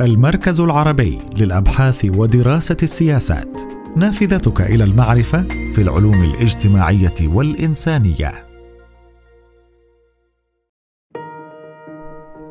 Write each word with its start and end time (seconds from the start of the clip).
المركز 0.00 0.60
العربي 0.60 1.18
للأبحاث 1.36 2.04
ودراسة 2.04 2.76
السياسات. 2.82 3.60
نافذتك 3.96 4.60
إلى 4.60 4.84
المعرفة 4.84 5.42
في 5.42 5.78
العلوم 5.82 6.22
الاجتماعية 6.22 7.14
والإنسانية. 7.22 8.46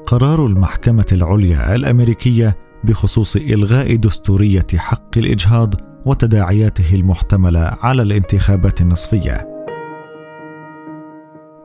قرار 0.07 0.45
المحكمة 0.45 1.05
العليا 1.11 1.75
الأمريكية 1.75 2.57
بخصوص 2.83 3.35
إلغاء 3.35 3.95
دستورية 3.95 4.67
حق 4.75 5.17
الإجهاض 5.17 5.73
وتداعياته 6.05 6.95
المحتملة 6.95 7.77
على 7.81 8.01
الانتخابات 8.01 8.81
النصفية. 8.81 9.65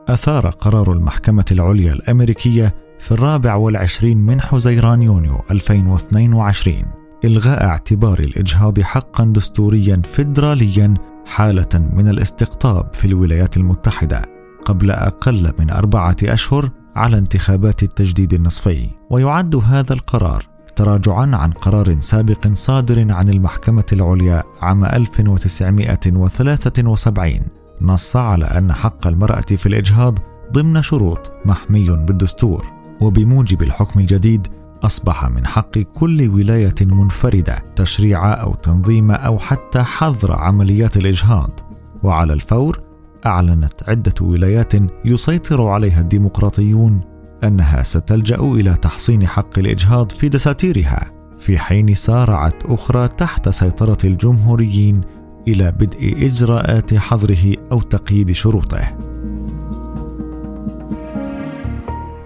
أثار 0.07 0.49
قرار 0.49 0.91
المحكمة 0.91 1.45
العليا 1.51 1.93
الأمريكية 1.93 2.84
في 2.99 3.11
الرابع 3.11 3.55
والعشرين 3.55 4.17
من 4.17 4.41
حزيران 4.41 5.01
يونيو 5.01 5.41
2022 5.51 6.83
إلغاء 7.25 7.65
اعتبار 7.65 8.19
الإجهاض 8.19 8.81
حقا 8.81 9.25
دستوريا 9.25 10.01
فيدراليا 10.13 10.93
حالة 11.25 11.89
من 11.93 12.07
الاستقطاب 12.07 12.93
في 12.93 13.05
الولايات 13.05 13.57
المتحدة 13.57 14.21
قبل 14.65 14.91
أقل 14.91 15.53
من 15.59 15.69
أربعة 15.69 16.15
أشهر 16.23 16.69
على 16.95 17.17
انتخابات 17.17 17.83
التجديد 17.83 18.33
النصفي. 18.33 18.89
ويعد 19.09 19.55
هذا 19.55 19.93
القرار 19.93 20.45
تراجعا 20.75 21.31
عن 21.33 21.51
قرار 21.51 21.99
سابق 21.99 22.47
صادر 22.53 23.11
عن 23.11 23.29
المحكمة 23.29 23.85
العليا 23.93 24.43
عام 24.61 24.85
1973 24.85 27.39
نص 27.81 28.15
على 28.15 28.45
أن 28.45 28.73
حق 28.73 29.07
المرأة 29.07 29.41
في 29.41 29.65
الإجهاض 29.65 30.19
ضمن 30.51 30.81
شروط 30.81 31.31
محمي 31.45 31.89
بالدستور. 31.89 32.74
وبموجب 33.01 33.61
الحكم 33.61 33.99
الجديد 33.99 34.47
أصبح 34.83 35.29
من 35.29 35.45
حق 35.45 35.79
كل 35.79 36.29
ولاية 36.29 36.75
منفردة 36.81 37.63
تشريع 37.75 38.41
أو 38.41 38.53
تنظيم 38.53 39.11
أو 39.11 39.39
حتى 39.39 39.83
حظر 39.83 40.31
عمليات 40.31 40.97
الإجهاض. 40.97 41.59
وعلى 42.03 42.33
الفور 42.33 42.79
أعلنت 43.25 43.89
عدة 43.89 44.13
ولايات 44.21 44.73
يسيطر 45.05 45.67
عليها 45.67 46.01
الديمقراطيون 46.01 47.01
أنها 47.43 47.83
ستلجأ 47.83 48.39
إلى 48.39 48.75
تحصين 48.75 49.27
حق 49.27 49.59
الإجهاض 49.59 50.11
في 50.11 50.29
دساتيرها 50.29 51.11
في 51.37 51.59
حين 51.59 51.93
سارعت 51.93 52.63
أخرى 52.65 53.07
تحت 53.07 53.49
سيطرة 53.49 53.97
الجمهوريين 54.03 55.01
إلى 55.47 55.71
بدء 55.71 56.25
إجراءات 56.25 56.93
حظره 56.93 57.55
أو 57.71 57.81
تقييد 57.81 58.31
شروطه. 58.31 58.97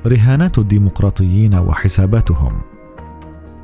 رهانات 0.07 0.57
الديمقراطيين 0.57 1.55
وحساباتهم. 1.55 2.61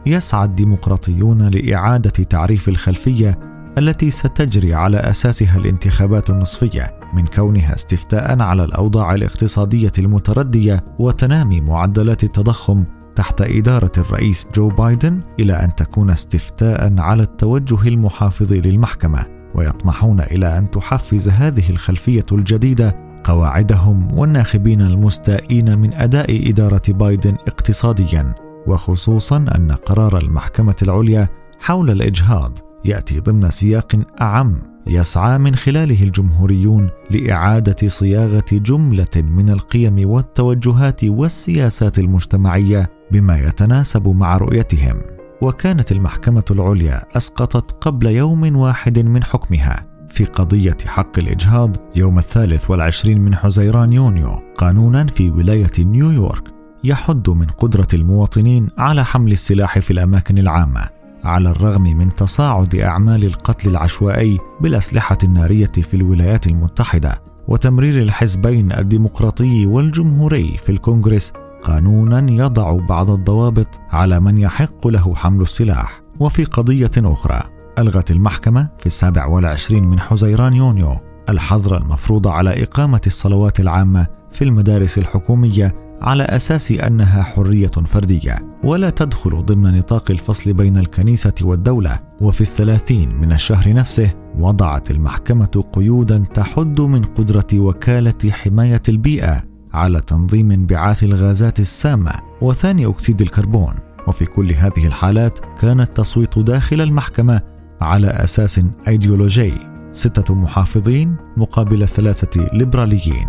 يسعى 0.05 0.45
الديمقراطيون 0.45 1.47
لإعادة 1.47 2.09
تعريف 2.09 2.69
الخلفية 2.69 3.39
التي 3.77 4.11
ستجري 4.11 4.73
على 4.73 4.97
أساسها 4.97 5.57
الانتخابات 5.57 6.29
النصفية 6.29 6.99
من 7.13 7.25
كونها 7.25 7.75
استفتاء 7.75 8.41
على 8.41 8.63
الأوضاع 8.63 9.15
الاقتصادية 9.15 9.91
المتردية 9.99 10.85
وتنامي 10.99 11.61
معدلات 11.61 12.23
التضخم 12.23 12.83
تحت 13.15 13.41
إدارة 13.41 13.91
الرئيس 13.97 14.47
جو 14.55 14.69
بايدن 14.69 15.21
إلى 15.39 15.53
أن 15.53 15.75
تكون 15.75 16.09
استفتاء 16.09 16.99
على 16.99 17.23
التوجه 17.23 17.87
المحافظ 17.87 18.53
للمحكمة 18.53 19.25
ويطمحون 19.55 20.21
إلى 20.21 20.57
أن 20.57 20.71
تحفز 20.71 21.29
هذه 21.29 21.69
الخلفية 21.69 22.25
الجديدة 22.31 23.04
قواعدهم 23.25 24.17
والناخبين 24.17 24.81
المستائين 24.81 25.77
من 25.77 25.93
أداء 25.93 26.49
إدارة 26.49 26.81
بايدن 26.87 27.35
اقتصاديا 27.47 28.33
وخصوصا 28.67 29.37
أن 29.37 29.71
قرار 29.71 30.17
المحكمة 30.17 30.75
العليا 30.81 31.29
حول 31.59 31.91
الإجهاض 31.91 32.57
يأتي 32.85 33.19
ضمن 33.19 33.51
سياق 33.51 33.99
أعم 34.21 34.55
يسعى 34.87 35.37
من 35.37 35.55
خلاله 35.55 36.03
الجمهوريون 36.03 36.89
لإعادة 37.09 37.87
صياغة 37.87 38.45
جملة 38.51 39.15
من 39.15 39.49
القيم 39.49 40.09
والتوجهات 40.09 41.03
والسياسات 41.03 41.99
المجتمعية 41.99 42.89
بما 43.11 43.39
يتناسب 43.39 44.07
مع 44.07 44.37
رؤيتهم. 44.37 45.01
وكانت 45.41 45.91
المحكمة 45.91 46.43
العليا 46.51 47.17
أسقطت 47.17 47.71
قبل 47.71 48.07
يوم 48.07 48.55
واحد 48.55 48.99
من 48.99 49.23
حكمها 49.23 49.94
في 50.15 50.25
قضية 50.25 50.77
حق 50.85 51.19
الإجهاض 51.19 51.75
يوم 51.95 52.17
الثالث 52.17 52.69
والعشرين 52.69 53.21
من 53.21 53.35
حزيران 53.35 53.93
يونيو 53.93 54.41
قانونا 54.57 55.05
في 55.05 55.29
ولاية 55.29 55.71
نيويورك 55.79 56.43
يحد 56.83 57.29
من 57.29 57.45
قدرة 57.45 57.87
المواطنين 57.93 58.69
على 58.77 59.05
حمل 59.05 59.31
السلاح 59.31 59.79
في 59.79 59.91
الأماكن 59.91 60.37
العامة 60.37 60.81
على 61.23 61.49
الرغم 61.49 61.81
من 61.81 62.15
تصاعد 62.15 62.75
أعمال 62.75 63.25
القتل 63.25 63.69
العشوائي 63.69 64.39
بالأسلحة 64.61 65.17
النارية 65.23 65.71
في 65.71 65.93
الولايات 65.93 66.47
المتحدة 66.47 67.21
وتمرير 67.47 68.01
الحزبين 68.01 68.71
الديمقراطي 68.71 69.65
والجمهوري 69.65 70.57
في 70.57 70.71
الكونغرس 70.71 71.33
قانونا 71.61 72.31
يضع 72.31 72.71
بعض 72.71 73.11
الضوابط 73.11 73.79
على 73.91 74.19
من 74.19 74.37
يحق 74.37 74.87
له 74.87 75.15
حمل 75.15 75.41
السلاح. 75.41 76.01
وفي 76.19 76.43
قضية 76.43 76.91
أخرى 76.97 77.54
ألغت 77.79 78.11
المحكمة 78.11 78.67
في 78.79 78.85
السابع 78.85 79.25
والعشرين 79.25 79.83
من 79.83 79.99
حزيران 79.99 80.53
يونيو 80.53 80.97
الحظر 81.29 81.77
المفروض 81.77 82.27
على 82.27 82.63
إقامة 82.63 83.01
الصلوات 83.07 83.59
العامة 83.59 84.07
في 84.31 84.43
المدارس 84.43 84.97
الحكومية 84.97 85.75
على 86.01 86.23
أساس 86.23 86.71
أنها 86.71 87.23
حرية 87.23 87.67
فردية 87.67 88.35
ولا 88.63 88.89
تدخل 88.89 89.45
ضمن 89.45 89.77
نطاق 89.77 90.11
الفصل 90.11 90.53
بين 90.53 90.77
الكنيسة 90.77 91.33
والدولة 91.41 91.99
وفي 92.21 92.41
الثلاثين 92.41 93.15
من 93.15 93.31
الشهر 93.31 93.73
نفسه 93.73 94.13
وضعت 94.39 94.91
المحكمة 94.91 95.63
قيودا 95.73 96.23
تحد 96.33 96.81
من 96.81 97.03
قدرة 97.03 97.47
وكالة 97.53 98.31
حماية 98.31 98.81
البيئة 98.89 99.43
على 99.73 100.01
تنظيم 100.01 100.51
انبعاث 100.51 101.03
الغازات 101.03 101.59
السامة 101.59 102.11
وثاني 102.41 102.85
أكسيد 102.85 103.21
الكربون. 103.21 103.73
وفي 104.07 104.25
كل 104.25 104.51
هذه 104.51 104.87
الحالات 104.87 105.39
كان 105.59 105.81
التصويت 105.81 106.39
داخل 106.39 106.81
المحكمة 106.81 107.41
على 107.85 108.07
أساس 108.07 108.61
أيديولوجي. 108.87 109.53
ستة 109.91 110.35
محافظين 110.35 111.15
مقابل 111.37 111.87
ثلاثة 111.87 112.49
ليبراليين. 112.53 113.27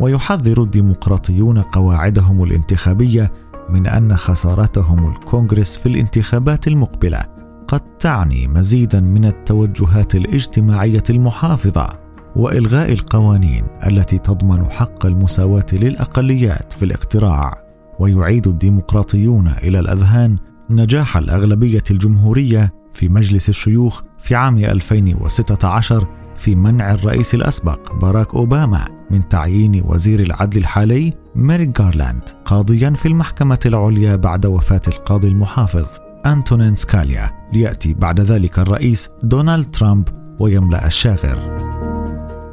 ويحذر 0.00 0.62
الديمقراطيون 0.62 1.58
قواعدهم 1.58 2.42
الانتخابية 2.42 3.32
من 3.70 3.86
أن 3.86 4.16
خسارتهم 4.16 5.08
الكونغرس 5.08 5.76
في 5.76 5.86
الانتخابات 5.86 6.68
المقبلة 6.68 7.20
قد 7.68 7.80
تعني 7.80 8.48
مزيدا 8.48 9.00
من 9.00 9.24
التوجهات 9.24 10.14
الاجتماعية 10.14 11.02
المحافظة 11.10 11.88
وإلغاء 12.36 12.92
القوانين 12.92 13.66
التي 13.86 14.18
تضمن 14.18 14.70
حق 14.70 15.06
المساواة 15.06 15.66
للأقليات 15.72 16.72
في 16.72 16.84
الاقتراع. 16.84 17.64
ويعيد 17.98 18.48
الديمقراطيون 18.48 19.48
إلى 19.48 19.78
الأذهان 19.80 20.38
نجاح 20.70 21.16
الأغلبية 21.16 21.82
الجمهورية 21.90 22.72
في 22.94 23.08
مجلس 23.08 23.48
الشيوخ 23.48 24.02
في 24.18 24.34
عام 24.34 24.58
2016 24.58 26.06
في 26.36 26.54
منع 26.54 26.94
الرئيس 26.94 27.34
الأسبق 27.34 27.92
باراك 27.94 28.34
أوباما 28.34 28.84
من 29.10 29.28
تعيين 29.28 29.82
وزير 29.84 30.20
العدل 30.20 30.58
الحالي 30.58 31.12
ميريك 31.34 31.80
جارلاند 31.80 32.22
قاضيا 32.44 32.90
في 32.90 33.08
المحكمة 33.08 33.58
العليا 33.66 34.16
بعد 34.16 34.46
وفاة 34.46 34.82
القاضي 34.88 35.28
المحافظ 35.28 35.86
أنتونين 36.26 36.76
سكاليا 36.76 37.30
ليأتي 37.52 37.94
بعد 37.94 38.20
ذلك 38.20 38.58
الرئيس 38.58 39.10
دونالد 39.22 39.70
ترامب 39.70 40.08
ويملأ 40.40 40.86
الشاغر. 40.86 41.38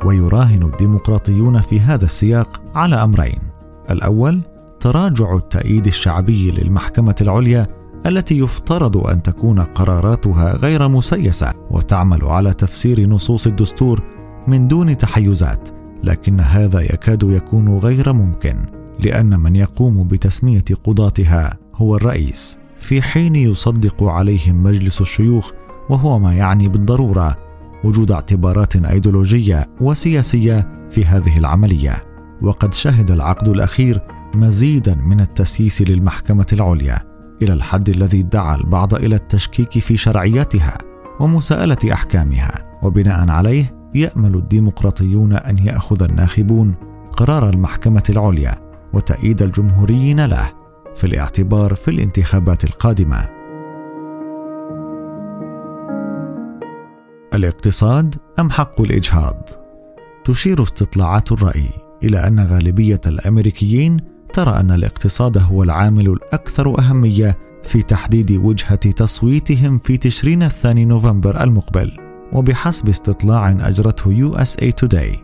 ويراهن 0.06 0.64
الديمقراطيون 0.64 1.62
في 1.62 1.80
هذا 1.80 2.06
السياق 2.06 2.62
على 2.76 2.96
أمرين 2.96 3.40
الأول 3.90 4.42
تراجع 4.80 5.36
التأييد 5.36 5.88
الشعبي 5.88 6.52
للمحكمة 6.52 7.16
العليا 7.22 7.68
التي 8.06 8.38
يفترض 8.38 8.98
أن 8.98 9.24
تكون 9.24 9.59
قراراتها 9.59 10.56
غير 10.56 10.88
مسيسة 10.88 11.53
وتعمل 11.71 12.24
على 12.24 12.53
تفسير 12.53 13.09
نصوص 13.09 13.48
الدستور 13.48 14.01
من 14.48 14.68
دون 14.68 14.98
تحيزات 14.98 15.69
لكن 16.03 16.39
هذا 16.39 16.80
يكاد 16.80 17.24
يكون 17.24 17.77
غير 17.77 18.13
ممكن 18.13 18.65
لأن 19.00 19.39
من 19.39 19.56
يقوم 19.56 20.07
بتسمية 20.07 20.63
قضاتها 20.83 21.57
هو 21.75 21.95
الرئيس. 21.95 22.57
في 22.80 23.01
حين 23.01 23.36
يصدق 23.36 24.04
عليهم 24.04 24.63
مجلس 24.63 25.01
الشيوخ 25.01 25.51
وهو 25.89 26.19
ما 26.19 26.33
يعني 26.33 26.68
بالضرورة 26.68 27.38
وجود 27.83 28.12
اعتبارات 28.12 28.75
أيديولوجية 28.75 29.69
وسياسية 29.81 30.88
في 30.89 31.06
هذه 31.06 31.38
العملية. 31.38 32.04
وقد 32.42 32.74
شهد 32.74 33.12
العقد 33.12 33.47
الأخير 33.47 34.01
مزيدا 34.33 34.95
من 34.95 35.19
التسييس 35.19 35.81
للمحكمة 35.81 36.47
العليا. 36.54 37.11
إلى 37.42 37.54
الحد 37.54 37.90
الذي 37.90 38.22
دعا 38.22 38.56
البعض 38.56 38.94
إلى 38.94 39.16
التشكيك 39.16 39.80
في 39.80 39.98
شرعيتها 39.98 40.78
ومساءلة 41.20 41.78
أحكامها 41.94 42.80
وبناء 42.84 43.30
عليه 43.30 43.90
يأمل 43.96 44.36
الديمقراطيون 44.36 45.34
أن 45.34 45.58
يأخذ 45.58 46.04
الناخبون 46.04 46.76
قرار 47.18 47.50
المحكمة 47.50 48.04
العليا 48.10 48.60
وتأييد 48.94 49.42
الجمهوريين 49.42 50.26
له 50.26 50.52
في 50.96 51.04
الاعتبار 51.04 51.76
في 51.76 51.92
الانتخابات 51.92 52.64
القادمة. 52.64 53.30
الاقتصاد 57.34 58.16
أم 58.40 58.50
حق 58.50 58.82
الإجهاض؟ 58.82 59.50
تشير 60.26 60.64
استطلاعات 60.64 61.32
الرأي 61.32 61.70
إلى 62.04 62.28
أن 62.28 62.40
غالبية 62.40 63.02
الأمريكيين 63.08 63.98
ترى 64.33 64.60
أن 64.60 64.72
الاقتصاد 64.72 65.38
هو 65.38 65.63
العامل 65.63 66.10
الأكثر 66.10 66.80
أهمية 66.80 67.38
في 67.63 67.81
تحديد 67.81 68.31
وجهة 68.31 68.75
تصويتهم 68.75 69.78
في 69.78 69.98
تشرين 69.98 70.44
الثاني 70.44 70.86
نوفمبر 70.86 71.44
المقبل. 71.44 72.12
وبحسب 72.33 72.89
استطلاع 72.89 73.51
أجرته 73.51 74.31
USA 74.31 74.72
Today 74.86 75.18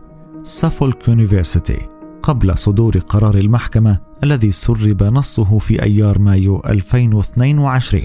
سافولك 0.44 1.07
يونيفرسيتي 1.07 1.77
قبل 2.21 2.57
صدور 2.57 2.98
قرار 2.98 3.36
المحكمة 3.36 4.00
الذي 4.24 4.51
سرب 4.51 5.04
نصه 5.04 5.59
في 5.59 5.83
أيار 5.83 6.19
مايو 6.19 6.62
2022 6.65 8.04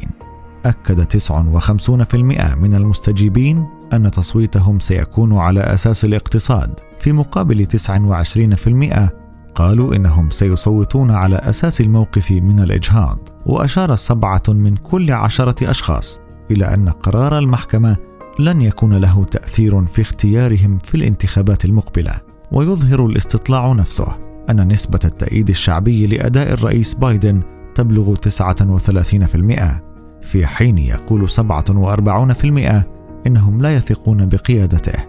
أكد 0.65 1.13
59% 1.13 2.15
من 2.55 2.75
المستجيبين 2.75 3.67
أن 3.93 4.11
تصويتهم 4.11 4.81
سيكون 4.81 5.37
على 5.37 5.61
أساس 5.61 6.05
الاقتصاد 6.05 6.81
في 7.01 7.13
مقابل 7.13 7.67
29% 7.67 9.22
قالوا 9.55 9.97
إنهم 9.97 10.31
سيصوتون 10.31 11.11
على 11.11 11.37
أساس 11.37 11.81
الموقف 11.81 12.33
من 12.33 12.61
الإجهاض 12.61 13.19
وأشار 13.47 13.95
سبعة 13.95 14.43
من 14.49 14.77
كل 14.77 15.13
عشرة 15.13 15.71
أشخاص 15.71 16.21
إلى 16.51 16.75
أن 16.75 16.89
قرار 16.89 17.39
المحكمة 17.39 17.97
لن 18.39 18.63
يكون 18.63 18.95
له 18.95 19.25
تأثير 19.25 19.87
في 19.87 20.03
اختيارهم 20.03 20.79
في 20.79 20.95
الانتخابات 20.95 21.65
المقبلة. 21.65 22.13
ويظهر 22.53 23.07
الاستطلاع 23.07 23.73
نفسه 23.73 24.17
أن 24.51 24.73
نسبة 24.73 25.01
التأييد 25.05 25.49
الشعبي 25.49 26.07
لأداء 26.07 26.53
الرئيس 26.53 26.95
بايدن 26.95 27.43
تبلغ 27.75 28.15
39% 28.15 29.83
في 30.23 30.47
حين 30.47 30.79
يقول 30.79 31.31
47% 31.31 32.85
إنهم 33.27 33.63
لا 33.63 33.77
يثقون 33.77 34.27
بقيادته. 34.27 35.05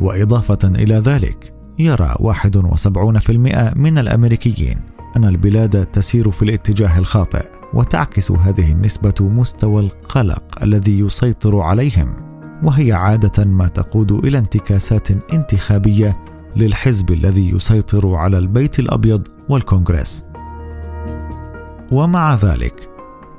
وإضافة 0.00 0.58
إلى 0.64 0.94
ذلك 0.94 1.57
يرى 1.78 2.14
71% 2.18 3.76
من 3.76 3.98
الأمريكيين 3.98 4.78
أن 5.16 5.24
البلاد 5.24 5.86
تسير 5.86 6.30
في 6.30 6.42
الاتجاه 6.42 6.98
الخاطئ 6.98 7.48
وتعكس 7.74 8.32
هذه 8.32 8.72
النسبة 8.72 9.14
مستوى 9.20 9.82
القلق 9.82 10.62
الذي 10.62 10.98
يسيطر 10.98 11.60
عليهم 11.60 12.14
وهي 12.62 12.92
عادة 12.92 13.44
ما 13.44 13.68
تقود 13.68 14.12
إلى 14.12 14.38
انتكاسات 14.38 15.10
انتخابية 15.10 16.16
للحزب 16.56 17.10
الذي 17.10 17.50
يسيطر 17.50 18.14
على 18.14 18.38
البيت 18.38 18.78
الأبيض 18.78 19.28
والكونغرس. 19.48 20.24
ومع 21.92 22.34
ذلك 22.34 22.88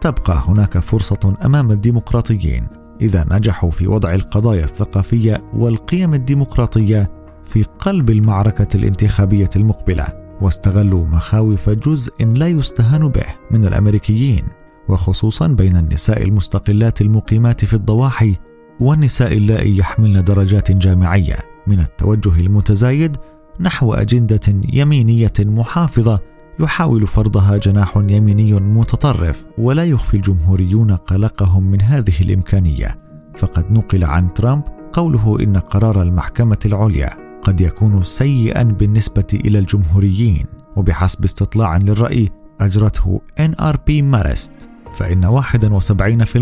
تبقى 0.01 0.43
هناك 0.47 0.77
فرصة 0.77 1.37
أمام 1.45 1.71
الديمقراطيين 1.71 2.67
إذا 3.01 3.25
نجحوا 3.31 3.71
في 3.71 3.87
وضع 3.87 4.13
القضايا 4.13 4.63
الثقافية 4.63 5.43
والقيم 5.53 6.13
الديمقراطية 6.13 7.18
في 7.49 7.63
قلب 7.63 8.09
المعركة 8.09 8.77
الانتخابية 8.77 9.49
المقبلة 9.55 10.05
واستغلوا 10.41 11.05
مخاوف 11.05 11.69
جزء 11.69 12.25
لا 12.25 12.47
يستهان 12.47 13.07
به 13.07 13.25
من 13.51 13.65
الأمريكيين 13.65 14.43
وخصوصا 14.87 15.47
بين 15.47 15.77
النساء 15.77 16.23
المستقلات 16.23 17.01
المقيمات 17.01 17.65
في 17.65 17.73
الضواحي 17.73 18.35
والنساء 18.79 19.33
اللائي 19.33 19.77
يحملن 19.77 20.23
درجات 20.23 20.71
جامعية 20.71 21.37
من 21.67 21.79
التوجه 21.79 22.39
المتزايد 22.39 23.17
نحو 23.59 23.93
أجندة 23.93 24.53
يمينية 24.73 25.33
محافظة 25.39 26.19
يحاول 26.59 27.07
فرضها 27.07 27.57
جناح 27.57 27.97
يميني 27.97 28.53
متطرف 28.53 29.45
ولا 29.57 29.83
يخفي 29.83 30.17
الجمهوريون 30.17 30.91
قلقهم 30.91 31.63
من 31.63 31.81
هذه 31.81 32.21
الإمكانية. 32.21 32.99
فقد 33.35 33.71
نقل 33.71 34.03
عن 34.03 34.33
ترامب 34.33 34.63
قوله 34.91 35.37
إن 35.39 35.57
قرار 35.57 36.01
المحكمة 36.01 36.57
العليا. 36.65 37.28
قد 37.41 37.61
يكون 37.61 38.03
سيئا 38.03 38.63
بالنسبة 38.63 39.27
إلى 39.33 39.59
الجمهوريين 39.59 40.45
وبحسب 40.75 41.23
استطلاع 41.23 41.77
للرأي 41.77 42.29
أجرته 42.61 43.21
NRP 43.39 43.89
مارست 43.89 44.69
فإن 44.93 45.41
71% 45.41 46.37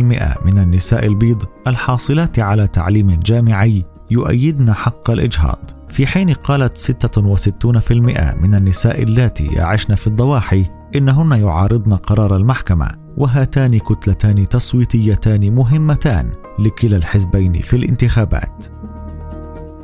من 0.45 0.59
النساء 0.59 1.05
البيض 1.07 1.43
الحاصلات 1.67 2.39
على 2.39 2.67
تعليم 2.67 3.19
جامعي 3.19 3.85
يؤيدن 4.11 4.73
حق 4.73 5.09
الإجهاض. 5.09 5.59
في 5.87 6.07
حين 6.07 6.33
قالت 6.33 6.77
66% 6.77 8.35
من 8.35 8.55
النساء 8.55 9.03
اللاتي 9.03 9.45
يعشن 9.45 9.95
في 9.95 10.07
الضواحي 10.07 10.65
إنهن 10.95 11.31
يعارضن 11.31 11.93
قرار 11.93 12.35
المحكمة 12.35 12.87
وهاتان 13.17 13.77
كتلتان 13.77 14.47
تصويتيتان 14.47 15.55
مهمتان 15.55 16.31
لكلا 16.59 16.97
الحزبين 16.97 17.53
في 17.53 17.75
الانتخابات. 17.75 18.65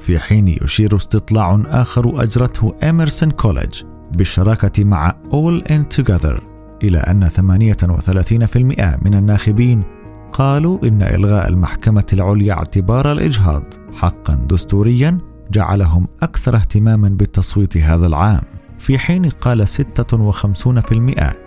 في 0.03 0.19
حين 0.19 0.47
يشير 0.47 0.95
استطلاع 0.95 1.61
آخر 1.65 2.23
أجرته 2.23 2.73
إميرسون 2.83 3.31
كوليدج 3.31 3.83
بالشراكة 4.17 4.83
مع 4.83 5.15
All 5.31 5.67
In 5.67 5.97
Together 5.97 6.41
إلى 6.83 6.97
أن 6.97 7.29
38% 7.29 9.05
من 9.05 9.13
الناخبين 9.13 9.83
قالوا 10.31 10.87
إن 10.87 11.01
إلغاء 11.01 11.47
المحكمة 11.47 12.05
العليا 12.13 12.53
اعتبار 12.53 13.11
الإجهاض. 13.11 13.63
حقا 13.93 14.35
دستوريا 14.35 15.17
جعلهم 15.51 16.07
أكثر 16.21 16.55
اهتماما 16.55 17.09
بالتصويت 17.09 17.77
هذا 17.77 18.07
العام. 18.07 18.41
في 18.77 18.99
حين 18.99 19.29
قال 19.29 19.67
56% 19.67 19.73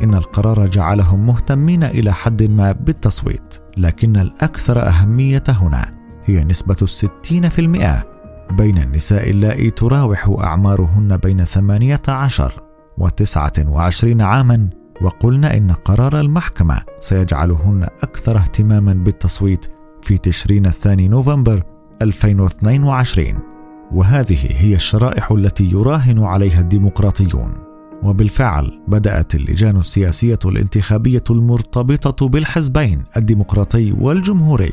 إن 0.02 0.14
القرار 0.14 0.66
جعلهم 0.66 1.26
مهتمين 1.26 1.84
إلى 1.84 2.12
حد 2.14 2.42
ما 2.42 2.72
بالتصويت 2.72 3.54
لكن 3.76 4.16
الأكثر 4.16 4.88
أهمية 4.88 5.44
هنا 5.48 5.94
هي 6.24 6.44
نسبة 6.44 6.76
الستين 6.82 7.48
في 7.48 7.60
المئة 7.60 8.15
بين 8.50 8.78
النساء 8.78 9.30
اللائي 9.30 9.70
تراوح 9.70 10.28
أعمارهن 10.40 11.16
بين 11.16 11.44
18 11.44 12.62
و 12.98 13.08
29 13.08 14.20
عاما 14.20 14.68
وقلنا 15.00 15.56
إن 15.56 15.72
قرار 15.72 16.20
المحكمة 16.20 16.82
سيجعلهن 17.00 17.82
أكثر 18.02 18.36
اهتماما 18.36 18.92
بالتصويت 18.92 19.66
في 20.02 20.18
تشرين 20.18 20.66
الثاني 20.66 21.08
نوفمبر 21.08 21.62
2022 22.02 23.56
وهذه 23.92 24.38
هي 24.50 24.74
الشرائح 24.74 25.32
التي 25.32 25.64
يراهن 25.64 26.22
عليها 26.22 26.60
الديمقراطيون. 26.60 27.52
وبالفعل 28.02 28.82
بدأت 28.88 29.34
اللجان 29.34 29.76
السياسية 29.76 30.38
الانتخابية 30.44 31.24
المرتبطة 31.30 32.28
بالحزبين 32.28 33.04
الديمقراطي 33.16 33.92
والجمهوري. 33.92 34.72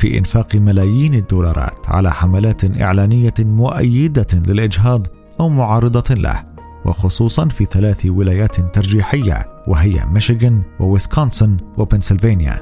في 0.00 0.18
إنفاق 0.18 0.56
ملايين 0.56 1.14
الدولارات 1.14 1.88
على 1.88 2.12
حملات 2.12 2.80
إعلانية 2.80 3.34
مؤيدة 3.38 4.26
للإجهاض 4.32 5.06
أو 5.40 5.48
معارضة 5.48 6.14
له 6.14 6.44
وخصوصا 6.84 7.48
في 7.48 7.64
ثلاث 7.64 8.06
ولايات 8.06 8.60
ترجيحية 8.60 9.62
وهي 9.66 10.06
ميشيغان 10.12 10.62
وويسكونسن 10.80 11.56
وبنسلفانيا. 11.78 12.54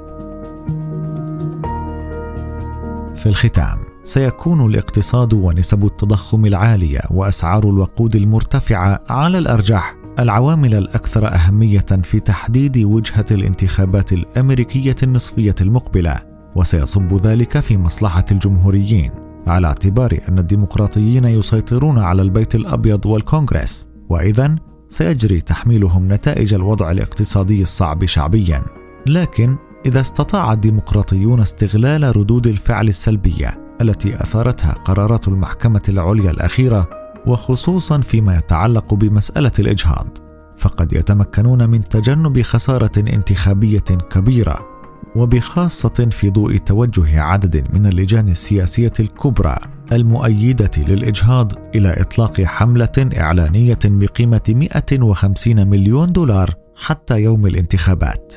في 3.16 3.26
الختام 3.26 3.78
سيكون 4.04 4.66
الاقتصاد 4.66 5.34
ونسب 5.34 5.84
التضخم 5.84 6.46
العالية 6.46 7.00
وأسعار 7.10 7.70
الوقود 7.70 8.16
المرتفعة 8.16 9.00
على 9.08 9.38
الأرجح 9.38 9.96
العوامل 10.18 10.74
الأكثر 10.74 11.34
أهمية 11.34 11.86
في 12.02 12.20
تحديد 12.20 12.78
وجهة 12.78 13.26
الانتخابات 13.30 14.12
الأمريكية 14.12 14.96
النصفية 15.02 15.54
المقبلة. 15.60 16.37
وسيصب 16.56 17.14
ذلك 17.14 17.60
في 17.60 17.76
مصلحة 17.76 18.24
الجمهوريين 18.32 19.10
على 19.46 19.66
اعتبار 19.66 20.18
أن 20.28 20.38
الديمقراطيين 20.38 21.24
يسيطرون 21.24 21.98
على 21.98 22.22
البيت 22.22 22.54
الأبيض 22.54 23.06
والكونغرس. 23.06 23.88
واذا 24.08 24.56
سيجري 24.88 25.40
تحميلهم 25.40 26.12
نتائج 26.12 26.54
الوضع 26.54 26.90
الاقتصادي 26.90 27.62
الصعب 27.62 28.04
شعبيا. 28.04 28.62
لكن 29.06 29.56
إذا 29.86 30.00
استطاع 30.00 30.52
الديمقراطيون 30.52 31.40
استغلال 31.40 32.16
ردود 32.16 32.46
الفعل 32.46 32.88
السلبية 32.88 33.76
التي 33.80 34.22
أثارتها 34.22 34.72
قرارات 34.72 35.28
المحكمة 35.28 35.82
العليا 35.88 36.30
الأخيرة 36.30 36.88
وخصوصا 37.26 38.00
فيما 38.00 38.38
يتعلق 38.38 38.94
بمسألة 38.94 39.52
الإجهاض 39.58 40.18
فقد 40.56 40.92
يتمكنون 40.92 41.70
من 41.70 41.84
تجنب 41.84 42.42
خسارة 42.42 42.90
انتخابية 42.98 43.78
كبيرة. 44.10 44.77
وبخاصة 45.18 46.08
في 46.10 46.30
ضوء 46.30 46.56
توجه 46.56 47.20
عدد 47.20 47.64
من 47.72 47.86
اللجان 47.86 48.28
السياسية 48.28 48.92
الكبرى 49.00 49.56
المؤيدة 49.92 50.70
للإجهاض 50.78 51.52
إلى 51.74 52.00
إطلاق 52.00 52.40
حملة 52.40 53.10
إعلانية 53.16 53.78
بقيمة 53.84 54.40
150 54.48 55.66
مليون 55.66 56.12
دولار 56.12 56.54
حتى 56.76 57.20
يوم 57.20 57.46
الانتخابات. 57.46 58.34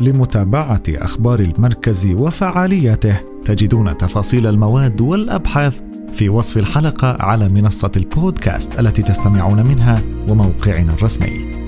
لمتابعة 0.00 0.82
أخبار 0.88 1.40
المركز 1.40 2.06
وفعالياته 2.06 3.20
تجدون 3.44 3.96
تفاصيل 3.96 4.46
المواد 4.46 5.00
والأبحاث 5.00 5.80
في 6.12 6.28
وصف 6.28 6.56
الحلقة 6.56 7.16
على 7.20 7.48
منصة 7.48 7.90
البودكاست 7.96 8.80
التي 8.80 9.02
تستمعون 9.02 9.66
منها 9.66 10.02
وموقعنا 10.28 10.92
الرسمي. 10.92 11.61